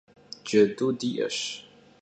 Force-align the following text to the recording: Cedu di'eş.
Cedu 0.47 0.87
di'eş. 0.99 1.39